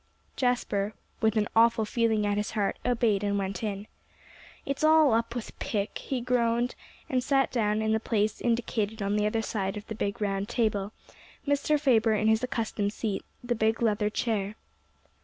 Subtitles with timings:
[0.35, 3.85] Jasper, with an awful feeling at his heart, obeyed and went in.
[4.65, 6.73] "It's all up with Pick," he groaned,
[7.07, 10.49] and sat down in the place indicated on the other side of the big round
[10.49, 10.91] table,
[11.45, 11.79] Mr.
[11.79, 14.55] Faber in his accustomed seat, the big leather chair.